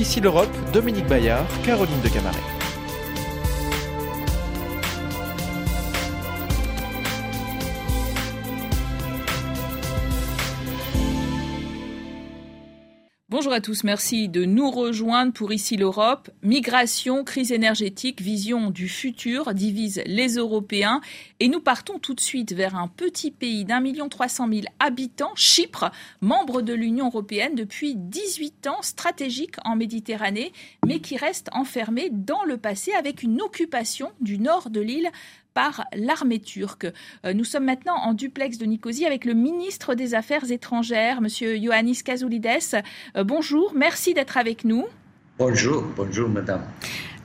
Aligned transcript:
Ici 0.00 0.18
l'Europe, 0.18 0.48
Dominique 0.72 1.06
Bayard, 1.08 1.44
Caroline 1.62 2.00
de 2.00 2.08
Camaret. 2.08 2.59
Bonjour 13.50 13.58
à 13.58 13.62
tous, 13.62 13.82
merci 13.82 14.28
de 14.28 14.44
nous 14.44 14.70
rejoindre 14.70 15.32
pour 15.32 15.52
Ici 15.52 15.76
l'Europe. 15.76 16.30
Migration, 16.44 17.24
crise 17.24 17.50
énergétique, 17.50 18.22
vision 18.22 18.70
du 18.70 18.88
futur 18.88 19.54
divise 19.54 20.00
les 20.06 20.36
Européens 20.36 21.00
et 21.40 21.48
nous 21.48 21.58
partons 21.58 21.98
tout 21.98 22.14
de 22.14 22.20
suite 22.20 22.52
vers 22.52 22.76
un 22.76 22.86
petit 22.86 23.32
pays 23.32 23.64
d'un 23.64 23.80
million 23.80 24.08
trois 24.08 24.28
cent 24.28 24.46
mille 24.46 24.68
habitants, 24.78 25.32
Chypre, 25.34 25.90
membre 26.20 26.62
de 26.62 26.72
l'Union 26.72 27.06
européenne 27.06 27.56
depuis 27.56 27.96
18 27.96 28.68
ans, 28.68 28.82
stratégique 28.82 29.56
en 29.64 29.74
Méditerranée, 29.74 30.52
mais 30.86 31.00
qui 31.00 31.16
reste 31.16 31.48
enfermé 31.52 32.08
dans 32.08 32.44
le 32.44 32.56
passé 32.56 32.92
avec 32.92 33.24
une 33.24 33.42
occupation 33.42 34.12
du 34.20 34.38
nord 34.38 34.70
de 34.70 34.80
l'île 34.80 35.10
par 35.54 35.84
l'armée 35.94 36.40
turque. 36.40 36.86
Euh, 37.24 37.32
nous 37.32 37.44
sommes 37.44 37.64
maintenant 37.64 37.96
en 37.96 38.14
duplex 38.14 38.58
de 38.58 38.66
Nicosie 38.66 39.06
avec 39.06 39.24
le 39.24 39.34
ministre 39.34 39.94
des 39.94 40.14
Affaires 40.14 40.50
étrangères, 40.50 41.20
Monsieur 41.20 41.56
Ioannis 41.56 42.02
Kazoulides. 42.04 42.48
Euh, 43.16 43.24
bonjour, 43.24 43.72
merci 43.74 44.14
d'être 44.14 44.36
avec 44.36 44.64
nous. 44.64 44.86
Bonjour, 45.38 45.84
bonjour 45.96 46.28
madame. 46.28 46.62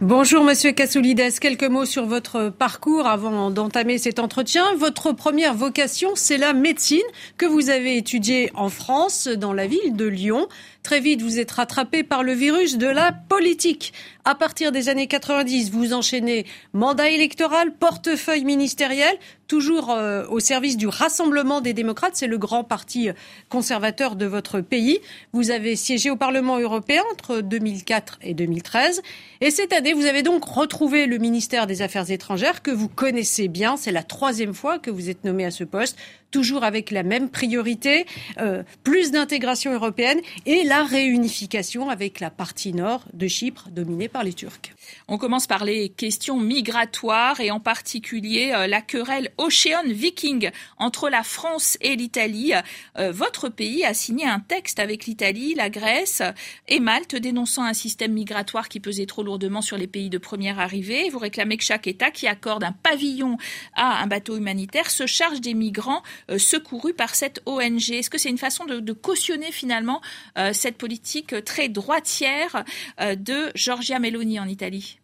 Bonjour 0.02 0.44
Monsieur 0.44 0.74
Kassoulides, 0.74 1.40
quelques 1.40 1.64
mots 1.64 1.86
sur 1.86 2.06
votre 2.06 2.50
parcours 2.50 3.08
avant 3.08 3.50
d'entamer 3.50 3.98
cet 3.98 4.20
entretien. 4.20 4.64
Votre 4.78 5.14
première 5.14 5.54
vocation, 5.54 6.12
c'est 6.16 6.38
la 6.38 6.52
médecine 6.52 7.00
que 7.38 7.46
vous 7.46 7.70
avez 7.70 7.96
étudiée 7.96 8.52
en 8.56 8.68
France, 8.68 9.30
dans 9.30 9.54
la 9.54 9.68
ville 9.68 9.96
de 9.96 10.06
Lyon. 10.06 10.50
Très 10.86 11.00
vite, 11.00 11.24
vous 11.24 11.40
êtes 11.40 11.50
rattrapé 11.50 12.04
par 12.04 12.22
le 12.22 12.34
virus 12.34 12.78
de 12.78 12.86
la 12.86 13.12
politique. 13.12 13.92
À 14.24 14.36
partir 14.36 14.72
des 14.72 14.88
années 14.88 15.08
90, 15.08 15.72
vous 15.72 15.94
enchaînez 15.94 16.46
mandat 16.74 17.10
électoral, 17.10 17.74
portefeuille 17.74 18.46
ministériel, 18.46 19.18
toujours 19.48 19.90
euh, 19.90 20.28
au 20.30 20.40
service 20.40 20.78
du 20.78 20.86
Rassemblement 20.86 21.60
des 21.60 21.74
démocrates. 21.74 22.16
C'est 22.16 22.28
le 22.28 22.38
grand 22.38 22.64
parti 22.64 23.10
conservateur 23.50 24.16
de 24.16 24.28
votre 24.28 24.62
pays. 24.62 25.00
Vous 25.34 25.50
avez 25.50 25.76
siégé 25.76 26.12
au 26.12 26.18
Parlement 26.18 26.60
européen 26.60 27.02
entre 27.14 27.42
2004 27.42 28.20
et 28.22 28.36
2013. 28.36 29.02
Et 29.42 29.50
cette 29.50 29.74
année, 29.74 29.94
vous 29.94 30.06
avez 30.06 30.22
donc 30.22 30.46
retrouvé 30.46 31.08
le 31.08 31.18
ministère 31.18 31.66
des 31.66 31.82
Affaires 31.82 32.12
étrangères 32.12 32.62
que 32.62 32.70
vous 32.70 32.90
connaissez 32.90 33.48
bien. 33.48 33.76
C'est 33.76 33.92
la 33.92 34.04
troisième 34.04 34.54
fois 34.54 34.78
que 34.78 34.92
vous 34.92 35.10
êtes 35.10 35.24
nommé 35.24 35.46
à 35.46 35.52
ce 35.52 35.64
poste 35.64 35.98
toujours 36.36 36.66
avec 36.66 36.92
la 36.92 37.04
même 37.04 37.30
priorité, 37.30 38.06
euh, 38.42 38.64
plus 38.84 39.12
d'intégration 39.12 39.72
européenne 39.72 40.20
et 40.46 40.66
la 40.66 40.84
réunification 40.84 41.90
avec 41.90 42.20
la 42.20 42.30
partie 42.30 42.74
nord 42.74 43.06
de 43.14 43.26
Chypre 43.26 43.70
dominée 43.72 44.10
par 44.10 44.26
les 44.26 44.34
Turcs. 44.34 44.74
On 45.08 45.18
commence 45.18 45.48
par 45.48 45.64
les 45.64 45.88
questions 45.88 46.38
migratoires 46.38 47.40
et 47.40 47.52
en 47.52 47.62
particulier 47.62 48.52
euh, 48.54 48.68
la 48.68 48.82
querelle 48.82 49.32
Ocean 49.38 49.88
Viking 49.88 50.52
entre 50.78 51.10
la 51.10 51.24
France 51.24 51.78
et 51.80 51.96
l'Italie. 51.96 52.52
Euh, 52.98 53.14
votre 53.14 53.48
pays 53.48 53.86
a 53.86 53.94
signé 53.94 54.26
un 54.26 54.42
texte 54.42 54.80
avec 54.80 55.06
l'Italie, 55.06 55.54
la 55.56 55.70
Grèce 55.70 56.22
et 56.68 56.82
Malte 56.82 57.16
dénonçant 57.16 57.64
un 57.64 57.74
système 57.74 58.12
migratoire 58.12 58.68
qui 58.68 58.82
pesait 58.82 59.06
trop 59.06 59.24
lourdement 59.24 59.62
sur 59.62 59.78
les 59.78 59.88
pays 59.88 60.10
de 60.10 60.18
première 60.18 60.60
arrivée. 60.60 61.10
Vous 61.10 61.20
réclamez 61.20 61.56
que 61.56 61.64
chaque 61.64 61.88
État 61.88 62.12
qui 62.12 62.28
accorde 62.28 62.66
un 62.66 62.74
pavillon 62.74 63.38
à 63.74 64.04
un 64.04 64.08
bateau 64.08 64.36
humanitaire 64.36 64.92
se 64.92 65.06
charge 65.06 65.40
des 65.40 65.54
migrants 65.54 66.04
euh, 66.32 66.38
secouru 66.38 66.94
par 66.94 67.14
cette 67.16 67.42
ONG. 67.46 67.92
Est-ce 67.92 68.10
que 68.10 68.18
c'est 68.18 68.30
une 68.30 68.38
façon 68.38 68.66
de, 68.66 68.94
cautionner 68.94 69.52
finalement 69.52 70.02
euh, 70.38 70.54
cette 70.54 70.78
politique 70.78 71.36
très 71.44 71.70
droitière 71.70 72.64
euh, 73.02 73.16
de 73.16 73.52
Giorgia 73.54 74.00
Meloni 74.00 74.40
en 74.40 74.48
Italie? 74.48 75.00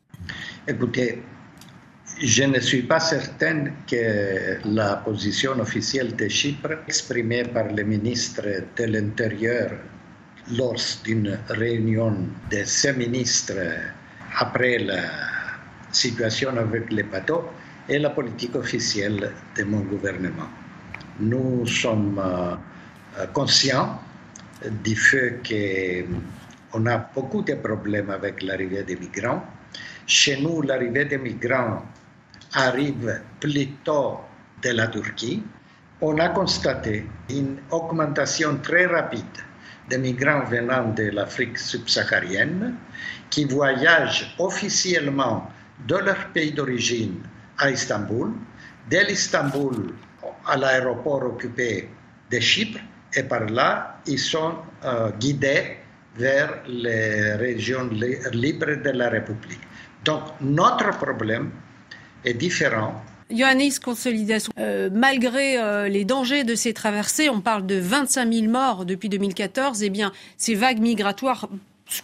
Écoutez, 0.67 1.21
je 2.19 2.43
ne 2.43 2.59
suis 2.59 2.83
pas 2.83 2.99
certaine 2.99 3.73
que 3.89 4.57
la 4.65 4.97
position 4.97 5.59
officielle 5.59 6.15
de 6.15 6.27
Chypre, 6.27 6.71
exprimée 6.87 7.43
par 7.43 7.71
le 7.71 7.83
ministre 7.83 8.43
de 8.77 8.83
l'Intérieur 8.85 9.71
lors 10.57 10.81
d'une 11.03 11.39
réunion 11.49 12.27
de 12.49 12.63
ces 12.65 12.93
ministres 12.93 13.53
après 14.39 14.79
la 14.79 15.03
situation 15.91 16.55
avec 16.57 16.91
les 16.91 17.03
bateaux, 17.03 17.45
est 17.89 17.99
la 17.99 18.09
politique 18.09 18.55
officielle 18.55 19.31
de 19.57 19.63
mon 19.63 19.81
gouvernement 19.81 20.49
nous 21.21 21.65
sommes 21.67 22.19
euh, 22.19 23.25
conscients 23.33 23.99
du 24.83 24.95
fait 24.95 25.39
qu'on 25.45 26.85
a 26.85 26.97
beaucoup 27.15 27.41
de 27.41 27.53
problèmes 27.55 28.09
avec 28.09 28.41
l'arrivée 28.43 28.83
des 28.83 28.95
migrants. 28.95 29.43
Chez 30.07 30.41
nous, 30.41 30.61
l'arrivée 30.61 31.05
des 31.05 31.17
migrants 31.17 31.83
arrive 32.53 33.21
plutôt 33.39 34.19
de 34.61 34.69
la 34.69 34.87
Turquie. 34.87 35.43
On 36.01 36.17
a 36.19 36.29
constaté 36.29 37.05
une 37.29 37.57
augmentation 37.69 38.57
très 38.57 38.85
rapide 38.87 39.37
des 39.89 39.97
migrants 39.97 40.43
venant 40.45 40.89
de 40.93 41.09
l'Afrique 41.11 41.57
subsaharienne 41.57 42.75
qui 43.29 43.45
voyagent 43.45 44.33
officiellement 44.39 45.49
de 45.87 45.95
leur 45.95 46.27
pays 46.33 46.51
d'origine 46.51 47.19
à 47.57 47.69
Istanbul. 47.69 48.31
Dès 48.89 49.05
l'Istanbul, 49.05 49.93
à 50.47 50.57
l'aéroport 50.57 51.23
occupé 51.23 51.89
de 52.31 52.39
Chypre 52.39 52.79
et 53.13 53.23
par 53.23 53.45
là, 53.45 53.97
ils 54.07 54.19
sont 54.19 54.55
euh, 54.85 55.11
guidés 55.19 55.77
vers 56.15 56.63
les 56.67 57.33
régions 57.35 57.89
libres 58.31 58.81
de 58.83 58.89
la 58.89 59.09
République. 59.09 59.61
Donc 60.03 60.21
notre 60.41 60.89
problème 60.97 61.51
est 62.23 62.33
différent. 62.33 63.03
Ioannis 63.29 63.79
Consolidation, 63.79 64.51
euh, 64.59 64.89
malgré 64.91 65.57
euh, 65.57 65.87
les 65.87 66.03
dangers 66.03 66.43
de 66.43 66.53
ces 66.55 66.73
traversées, 66.73 67.29
on 67.29 67.39
parle 67.39 67.65
de 67.65 67.75
25 67.75 68.31
000 68.31 68.47
morts 68.47 68.85
depuis 68.85 69.07
2014, 69.07 69.83
eh 69.83 69.89
bien, 69.89 70.11
ces 70.37 70.53
vagues 70.53 70.79
migratoires 70.79 71.47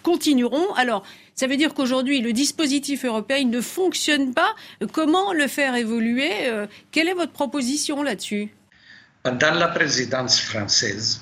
continueront. 0.04 0.74
Alors, 0.76 1.04
ça 1.36 1.48
veut 1.48 1.58
dire 1.58 1.74
qu'aujourd'hui, 1.74 2.22
le 2.22 2.34
dispositif 2.34 3.06
européen 3.06 3.46
ne 3.46 3.62
fonctionne 3.62 4.34
pas. 4.34 4.56
Comment 4.92 5.34
le 5.34 5.48
faire 5.48 5.76
évoluer 5.76 6.48
euh, 6.48 6.68
Quelle 6.92 7.08
est 7.08 7.14
votre 7.14 7.32
proposition 7.32 8.04
là-dessus? 8.04 8.54
Pendant 9.24 9.54
la 9.54 9.68
présidence 9.70 10.40
française, 10.42 11.22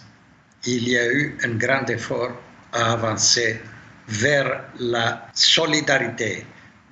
il 0.66 0.90
y 0.90 0.98
a 0.98 1.08
eu 1.12 1.38
un 1.44 1.56
grand 1.56 1.90
effort 1.90 2.32
à 2.74 2.94
avancer 2.94 3.60
vers 4.08 4.64
la 4.80 5.28
solidarité 5.34 6.46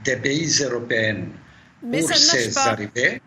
des 0.04 0.18
pays 0.18 0.50
européens 0.62 1.26
pour 1.82 2.14
ces 2.14 2.58
arrivées. 2.58 3.22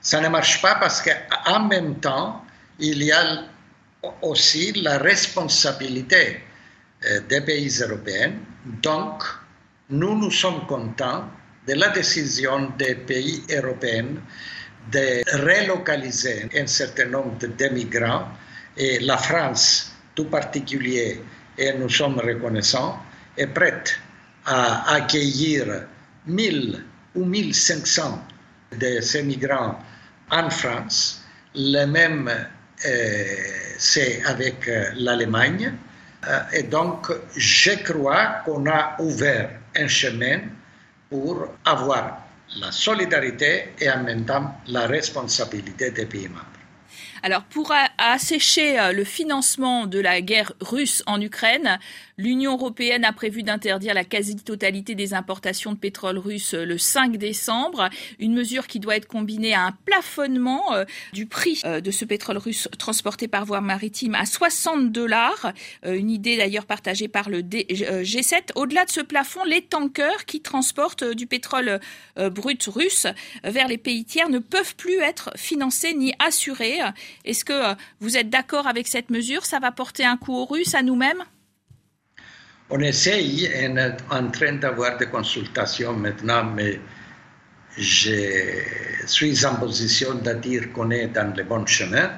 Ça 0.00 0.20
ne 0.20 0.28
marche 0.28 0.60
pas 0.60 0.76
parce 0.76 1.02
qu'en 1.02 1.60
même 1.66 1.98
temps, 2.00 2.44
il 2.78 3.02
y 3.02 3.12
a 3.12 3.44
aussi 4.22 4.72
la 4.72 4.98
responsabilité 4.98 6.40
des 7.28 7.40
pays 7.40 7.70
européens. 7.80 8.32
Donc, 8.82 9.22
nous 9.90 10.16
nous 10.18 10.30
sommes 10.30 10.66
contents 10.66 11.28
de 11.66 11.74
la 11.74 11.88
décision 11.90 12.70
des 12.78 12.94
pays 12.94 13.42
européens 13.50 14.16
de 14.92 15.22
relocaliser 15.44 16.48
un 16.56 16.66
certain 16.66 17.06
nombre 17.06 17.38
de 17.38 17.68
migrants 17.68 18.28
et 18.76 18.98
la 19.00 19.16
France 19.16 19.92
tout 20.14 20.26
particulier, 20.26 21.20
et 21.58 21.72
nous 21.74 21.88
sommes 21.88 22.18
reconnaissants, 22.20 22.98
est 23.36 23.46
prête 23.48 23.98
à 24.46 24.94
accueillir 24.94 25.86
1000 26.26 26.84
ou 27.14 27.24
1500 27.24 28.22
de 28.78 29.00
ces 29.00 29.22
migrants 29.22 29.78
en 30.30 30.50
France. 30.50 31.22
Le 31.54 31.84
même, 31.86 32.28
euh, 32.28 33.24
c'est 33.78 34.22
avec 34.24 34.68
euh, 34.68 34.90
l'Allemagne. 34.96 35.72
Euh, 36.28 36.40
et 36.52 36.62
donc, 36.64 37.10
je 37.36 37.72
crois 37.82 38.42
qu'on 38.44 38.66
a 38.66 38.96
ouvert 38.98 39.50
un 39.76 39.88
chemin 39.88 40.40
pour 41.10 41.46
avoir 41.64 42.18
la 42.60 42.70
solidarité 42.70 43.72
et 43.80 43.90
en 43.90 44.02
même 44.02 44.24
temps 44.24 44.54
la 44.68 44.86
responsabilité 44.86 45.90
des 45.90 46.06
pays 46.06 46.28
membres. 46.28 46.46
Alors, 47.22 47.42
pour 47.44 47.72
assécher 47.96 48.78
euh, 48.78 48.92
le 48.92 49.02
financement 49.02 49.86
de 49.86 49.98
la 49.98 50.20
guerre 50.20 50.52
russe 50.60 51.02
en 51.06 51.20
Ukraine, 51.20 51.78
l'Union 52.16 52.52
européenne 52.52 53.04
a 53.04 53.12
prévu 53.12 53.42
d'interdire 53.42 53.94
la 53.94 54.04
quasi-totalité 54.04 54.94
des 54.94 55.14
importations 55.14 55.72
de 55.72 55.78
pétrole 55.78 56.18
russe 56.18 56.54
euh, 56.54 56.64
le 56.64 56.78
5 56.78 57.16
décembre, 57.16 57.88
une 58.18 58.34
mesure 58.34 58.66
qui 58.66 58.80
doit 58.80 58.96
être 58.96 59.06
combinée 59.06 59.54
à 59.54 59.66
un 59.66 59.72
plafonnement 59.84 60.74
euh, 60.74 60.84
du 61.12 61.26
prix 61.26 61.62
de 61.64 61.90
ce 61.90 62.04
pétrole 62.04 62.38
russe 62.38 62.68
transporté 62.78 63.28
par 63.28 63.44
voie 63.44 63.60
maritime 63.60 64.14
à 64.14 64.26
60 64.26 64.92
dollars, 64.92 65.52
une 65.84 66.10
idée 66.10 66.36
d'ailleurs 66.36 66.66
partagée 66.66 67.08
par 67.08 67.28
le 67.28 67.40
G7. 67.40 68.50
Au-delà 68.54 68.84
de 68.84 68.90
ce 68.90 69.00
plafond, 69.00 69.44
les 69.44 69.62
tankers 69.62 70.24
qui 70.26 70.40
transportent 70.40 71.04
du 71.04 71.26
pétrole 71.26 71.80
brut 72.16 72.64
russe 72.66 73.06
vers 73.42 73.68
les 73.68 73.78
pays 73.78 74.04
tiers 74.04 74.28
ne 74.28 74.38
peuvent 74.38 74.74
plus 74.76 74.98
être 74.98 75.30
financés 75.36 75.94
ni 75.94 76.14
assurés. 76.18 76.80
Est-ce 77.24 77.44
que 77.44 77.52
euh, 77.52 77.74
vous 78.00 78.16
êtes 78.16 78.30
d'accord 78.30 78.66
avec 78.66 78.86
cette 78.88 79.10
mesure? 79.10 79.44
Ça 79.44 79.58
va 79.58 79.72
porter 79.72 80.04
un 80.04 80.16
coup 80.16 80.34
aux 80.34 80.44
Russes, 80.44 80.74
à 80.74 80.82
nous-mêmes? 80.82 81.24
On 82.70 82.80
essaye, 82.80 83.50
on 83.68 83.76
est 83.76 83.96
en 84.10 84.30
train 84.30 84.54
d'avoir 84.54 84.96
des 84.96 85.06
consultations 85.06 85.92
maintenant, 85.92 86.44
mais 86.44 86.80
je 87.76 88.62
suis 89.06 89.44
en 89.44 89.56
position 89.56 90.14
de 90.14 90.32
dire 90.34 90.72
qu'on 90.72 90.90
est 90.90 91.08
dans 91.08 91.34
le 91.36 91.44
bon 91.44 91.66
chemin 91.66 92.10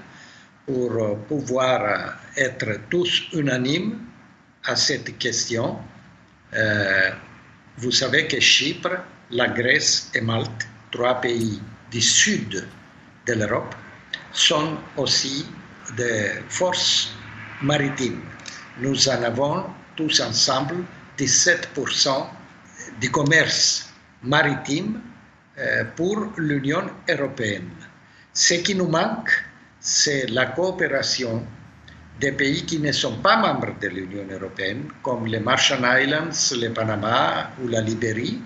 pour 0.64 1.19
pouvoir 1.26 2.14
être 2.37 2.81
tous 2.90 3.28
unanimes 3.32 3.98
à 4.64 4.76
cette 4.76 5.19
question. 5.19 5.78
Euh, 6.54 7.10
vous 7.78 7.90
savez 7.90 8.28
que 8.28 8.38
Chypre, 8.38 8.98
la 9.31 9.48
Grèce 9.48 10.10
et 10.14 10.20
Malte, 10.20 10.69
trois 10.93 11.20
pays 11.20 11.60
du 11.90 12.00
sud 12.00 12.66
de 13.26 13.32
l'Europe, 13.32 13.75
sont 14.32 14.76
aussi 14.96 15.46
des 15.96 16.34
forces 16.48 17.12
maritimes. 17.62 18.22
Nous 18.81 19.08
en 19.08 19.22
avons 19.22 19.64
tous 19.96 20.20
ensemble 20.20 20.84
17% 21.19 22.26
du 23.00 23.10
commerce 23.10 23.90
maritime 24.22 25.00
euh, 25.58 25.84
pour 25.96 26.32
l'Union 26.37 26.84
européenne. 27.08 27.70
Ce 28.32 28.54
qui 28.54 28.75
nous 28.75 28.88
manque, 28.88 29.31
c'est 29.81 30.26
la 30.31 30.46
coopération 30.46 31.43
des 32.20 32.32
pays 32.32 32.64
qui 32.64 32.78
ne 32.78 32.93
sont 32.93 33.19
pas 33.19 33.37
membres 33.37 33.75
de 33.81 33.88
l'Union 33.88 34.26
européenne, 34.31 34.88
comme 35.02 35.26
les 35.26 35.40
Marshall 35.40 35.81
Islands, 36.02 36.56
le 36.60 36.69
Panama 36.69 37.50
ou 37.62 37.69
la 37.69 37.81
Libérie, 37.81 38.40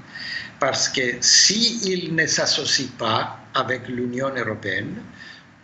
parce 0.58 0.88
que 0.88 1.16
s'ils 1.20 2.14
ne 2.14 2.26
s'associent 2.26 2.92
pas 2.98 3.38
avec 3.54 3.88
l'Union 3.88 4.30
européenne, 4.34 5.02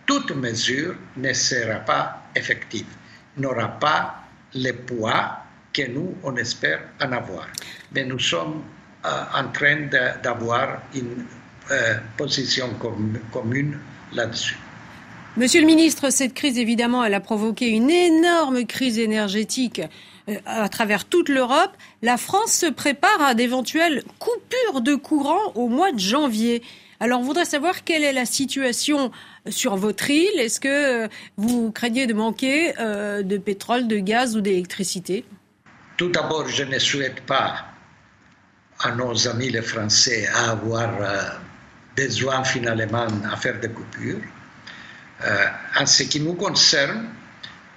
toute 0.06 0.30
mesure 0.34 0.94
ne 1.16 1.32
sera 1.32 1.80
pas 1.80 2.22
effective, 2.34 2.86
n'aura 3.36 3.68
pas 3.78 4.22
le 4.54 4.72
poids 4.72 5.45
que 5.76 5.90
nous, 5.90 6.14
on 6.23 6.34
espère 6.37 6.81
en 7.02 7.12
avoir. 7.12 7.46
Mais 7.93 8.05
nous 8.05 8.19
sommes 8.19 8.62
euh, 9.05 9.08
en 9.34 9.49
train 9.52 9.88
d'avoir 10.23 10.81
une 10.94 11.26
euh, 11.70 11.94
position 12.17 12.70
commune 13.32 13.78
là-dessus. 14.14 14.56
Monsieur 15.37 15.61
le 15.61 15.67
ministre, 15.67 16.08
cette 16.11 16.32
crise, 16.32 16.58
évidemment, 16.58 17.05
elle 17.05 17.12
a 17.12 17.20
provoqué 17.20 17.69
une 17.69 17.90
énorme 17.90 18.64
crise 18.64 18.99
énergétique 18.99 19.82
euh, 20.31 20.37
à 20.46 20.70
travers 20.70 21.05
toute 21.05 21.28
l'Europe. 21.28 21.73
La 22.00 22.17
France 22.17 22.52
se 22.52 22.67
prépare 22.67 23.20
à 23.20 23.34
d'éventuelles 23.34 24.02
coupures 24.19 24.81
de 24.81 24.94
courant 24.94 25.52
au 25.55 25.69
mois 25.69 25.93
de 25.93 25.99
janvier. 25.99 26.62
Alors, 27.00 27.20
on 27.20 27.25
voudrait 27.25 27.44
savoir 27.44 27.84
quelle 27.84 28.02
est 28.02 28.14
la 28.14 28.25
situation 28.25 29.11
sur 29.46 29.76
votre 29.76 30.08
île. 30.08 30.40
Est-ce 30.40 30.58
que 30.58 31.08
vous 31.37 31.70
craignez 31.70 32.06
de 32.06 32.14
manquer 32.14 32.72
de 32.72 33.37
pétrole, 33.37 33.87
de 33.87 33.99
gaz 33.99 34.34
ou 34.34 34.40
d'électricité? 34.40 35.26
Tout 35.96 36.08
d'abord, 36.10 36.46
je 36.48 36.64
ne 36.64 36.78
souhaite 36.78 37.22
pas 37.26 37.66
à 38.81 38.90
nos 38.93 39.26
amis 39.28 39.50
les 39.50 39.62
Français 39.62 40.28
avoir 40.28 40.90
besoin 41.96 42.44
finalement 42.44 43.06
à 43.32 43.37
faire 43.37 43.58
des 43.58 43.70
coupures. 43.70 44.20
Euh, 45.25 45.46
en 45.81 45.87
ce 45.87 46.02
qui 46.02 46.20
nous 46.20 46.34
concerne, 46.34 47.08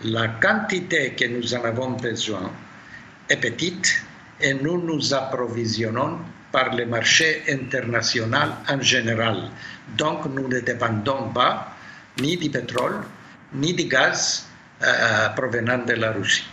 la 0.03 0.27
quantité 0.41 1.13
que 1.13 1.25
nous 1.25 1.53
en 1.53 1.63
avons 1.63 1.91
besoin 1.91 2.51
est 3.29 3.37
petite 3.37 4.03
et 4.41 4.53
nous 4.53 4.81
nous 4.81 5.13
approvisionnons 5.13 6.19
par 6.51 6.75
le 6.75 6.85
marché 6.85 7.43
international 7.47 8.51
en 8.67 8.81
général. 8.81 9.49
Donc 9.97 10.25
nous 10.25 10.47
ne 10.47 10.59
dépendons 10.59 11.29
pas 11.33 11.73
ni 12.19 12.35
du 12.35 12.49
pétrole 12.49 13.01
ni 13.53 13.73
du 13.73 13.85
gaz 13.85 14.45
euh, 14.83 15.29
provenant 15.29 15.79
de 15.79 15.93
la 15.93 16.11
Russie. 16.11 16.45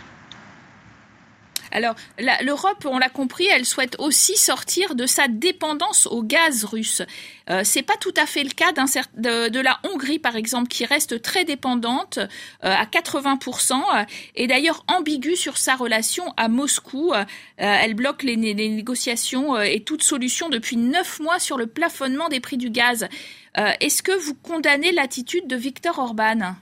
Alors, 1.77 1.93
l'Europe, 2.41 2.87
on 2.89 2.97
l'a 2.97 3.07
compris, 3.07 3.45
elle 3.45 3.63
souhaite 3.63 3.97
aussi 3.99 4.35
sortir 4.35 4.95
de 4.95 5.05
sa 5.05 5.27
dépendance 5.27 6.07
au 6.07 6.23
gaz 6.23 6.65
russe. 6.65 7.03
Euh, 7.51 7.61
c'est 7.63 7.83
pas 7.83 7.97
tout 7.97 8.13
à 8.17 8.25
fait 8.25 8.43
le 8.43 8.49
cas 8.49 8.71
de, 8.71 9.59
la 9.59 9.79
Hongrie, 9.83 10.17
par 10.17 10.35
exemple, 10.35 10.69
qui 10.69 10.85
reste 10.85 11.21
très 11.21 11.45
dépendante 11.45 12.17
euh, 12.17 12.23
à 12.63 12.85
80%, 12.85 13.73
euh, 13.73 14.03
et 14.33 14.47
d'ailleurs 14.47 14.85
ambiguë 14.87 15.35
sur 15.35 15.59
sa 15.59 15.75
relation 15.75 16.33
à 16.35 16.47
Moscou. 16.47 17.13
Euh, 17.13 17.23
elle 17.57 17.93
bloque 17.93 18.23
les, 18.23 18.35
les 18.35 18.69
négociations 18.69 19.61
et 19.61 19.81
toute 19.81 20.01
solution 20.01 20.49
depuis 20.49 20.77
neuf 20.77 21.19
mois 21.19 21.37
sur 21.37 21.59
le 21.59 21.67
plafonnement 21.67 22.27
des 22.27 22.39
prix 22.39 22.57
du 22.57 22.71
gaz. 22.71 23.07
Est-ce 23.55 24.01
que 24.01 24.11
vous 24.11 24.33
condamnez 24.33 24.91
l'attitude 24.91 25.47
de 25.47 25.55
Viktor 25.55 25.97
Orban? 25.97 26.55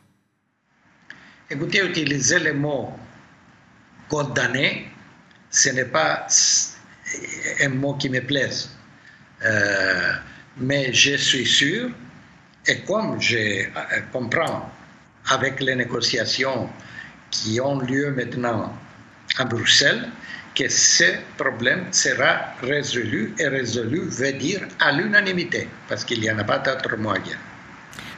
Écoutez, 1.49 1.85
utiliser 1.85 2.39
le 2.39 2.53
mot 2.53 2.89
condamner 4.07 4.87
ce 5.51 5.69
n'est 5.69 5.85
pas 5.85 6.27
un 7.61 7.69
mot 7.69 7.93
qui 7.93 8.09
me 8.09 8.19
plaise. 8.21 8.69
Euh, 9.43 10.13
mais 10.57 10.93
je 10.93 11.17
suis 11.17 11.45
sûr, 11.45 11.89
et 12.67 12.79
comme 12.81 13.21
je 13.21 13.67
comprends 14.11 14.69
avec 15.29 15.59
les 15.59 15.75
négociations 15.75 16.69
qui 17.31 17.59
ont 17.59 17.79
lieu 17.79 18.11
maintenant 18.11 18.73
à 19.37 19.45
Bruxelles, 19.45 20.09
que 20.55 20.69
ce 20.69 21.17
problème 21.37 21.91
sera 21.91 22.53
résolu, 22.61 23.33
et 23.37 23.47
résolu 23.47 24.07
veut 24.07 24.33
dire 24.33 24.61
à 24.79 24.93
l'unanimité, 24.93 25.67
parce 25.89 26.05
qu'il 26.05 26.21
n'y 26.21 26.31
en 26.31 26.39
a 26.39 26.43
pas 26.43 26.59
d'autre 26.59 26.95
moyen. 26.95 27.37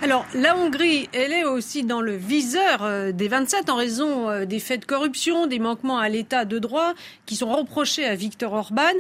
Alors, 0.04 0.28
la 0.36 0.56
Hongrie, 0.56 1.10
elle 1.12 1.34
est 1.34 1.44
aussi 1.44 1.84
dans 1.84 2.02
le 2.02 2.16
viseur 2.16 2.84
euh, 2.84 3.12
des 3.12 3.28
27 3.28 3.68
en 3.72 3.76
raison 3.76 4.30
euh, 4.30 4.46
des 4.46 4.60
faits 4.60 4.82
de 4.82 4.86
corruption, 4.86 5.48
des 5.48 5.58
manquements 5.58 5.98
à 5.98 6.08
l'état 6.08 6.46
de 6.46 6.60
droit 6.60 6.94
qui 7.26 7.36
sont 7.36 7.52
reprochés 7.52 8.06
à 8.06 8.14
Viktor 8.14 8.54
Orban. 8.54 8.94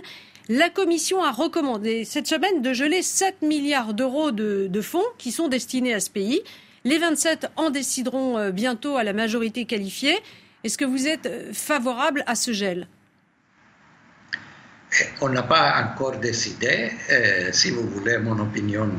La 0.49 0.71
Commission 0.71 1.23
a 1.23 1.31
recommandé 1.31 2.03
cette 2.03 2.25
semaine 2.25 2.63
de 2.63 2.73
geler 2.73 3.03
7 3.03 3.43
milliards 3.43 3.93
d'euros 3.93 4.31
de, 4.31 4.81
fonds 4.81 5.05
qui 5.19 5.31
sont 5.31 5.49
destinés 5.49 5.93
à 5.93 5.99
ce 5.99 6.09
pays. 6.09 6.41
Les 6.83 6.97
27 6.97 7.51
en 7.57 7.69
décideront 7.69 8.39
euh, 8.39 8.51
bientôt 8.51 8.97
à 8.97 9.03
la 9.03 9.13
majorité 9.13 9.65
qualifiée. 9.65 10.17
Est-ce 10.63 10.79
que 10.79 10.85
vous 10.85 11.07
êtes 11.07 11.53
favorable 11.53 12.23
à 12.25 12.33
ce 12.33 12.53
gel? 12.53 12.87
On 15.21 15.29
n'a 15.29 15.43
pas 15.43 15.75
encore 15.83 16.17
décidé. 16.17 16.89
si 17.51 17.69
vous 17.69 17.87
voulez 17.87 18.17
mon 18.17 18.39
opinion 18.39 18.89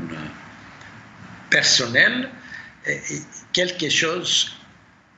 personnel, 1.50 2.29
quelque 3.53 3.89
chose, 3.89 4.56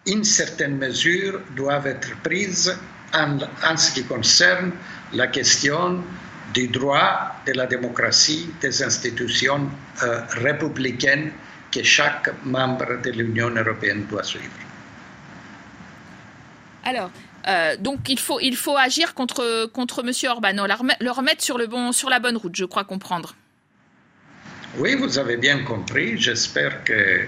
une 0.07 0.25
certaine 0.25 0.77
mesure, 0.77 1.41
doit 1.57 1.83
être 1.85 2.17
prise 2.23 2.77
en, 3.13 3.77
ce 3.77 3.93
qui 3.93 4.05
concerne 4.05 4.73
la 5.13 5.27
question 5.27 6.03
du 6.55 6.69
droit 6.69 7.35
de 7.47 7.53
la 7.53 7.67
démocratie, 7.67 8.51
des 8.61 8.83
institutions 8.83 9.69
euh, 10.03 10.21
républicaines 10.31 11.33
que 11.71 11.83
chaque 11.83 12.31
membre 12.45 13.01
de 13.03 13.11
l'Union 13.11 13.51
européenne 13.51 14.07
doit 14.07 14.25
suivre. 14.25 14.51
Alors, 16.85 17.11
euh, 17.47 17.77
donc 17.77 18.09
il 18.09 18.19
faut, 18.19 18.41
il 18.41 18.57
faut 18.57 18.77
agir 18.77 19.15
contre, 19.15 19.67
contre 19.67 20.03
M. 20.05 20.13
Orban, 20.31 20.67
le 21.01 21.11
remettre 21.11 21.43
sur, 21.43 21.59
le 21.59 21.67
bon, 21.67 21.93
sur 21.93 22.11
la 22.11 22.19
bonne 22.19 22.37
route, 22.37 22.57
je 22.57 22.65
crois 22.65 22.85
comprendre. 22.85 23.35
Oui, 24.79 24.95
vous 24.95 25.19
avez 25.19 25.37
bien 25.37 25.65
compris. 25.65 26.17
J'espère 26.17 26.85
que 26.85 26.93
euh, 26.93 27.27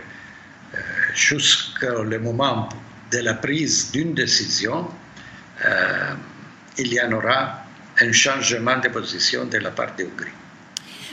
jusqu'au 1.14 2.04
moment 2.20 2.68
de 3.10 3.18
la 3.18 3.34
prise 3.34 3.90
d'une 3.90 4.14
décision, 4.14 4.88
euh, 5.64 6.14
il 6.78 6.92
y 6.92 7.00
aura 7.00 7.64
un 8.00 8.12
changement 8.12 8.78
de 8.78 8.88
position 8.88 9.44
de 9.46 9.58
la 9.58 9.72
part 9.72 9.96
de 9.96 10.04
Hongrie. 10.04 10.30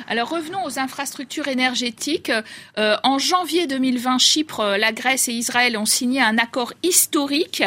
Alors 0.07 0.29
revenons 0.29 0.63
aux 0.65 0.79
infrastructures 0.79 1.47
énergétiques. 1.47 2.31
Euh, 2.77 2.95
en 3.03 3.17
janvier 3.17 3.65
2020, 3.65 4.19
Chypre, 4.19 4.77
la 4.79 4.91
Grèce 4.91 5.27
et 5.27 5.33
Israël 5.33 5.77
ont 5.77 5.85
signé 5.85 6.21
un 6.21 6.37
accord 6.37 6.73
historique 6.83 7.63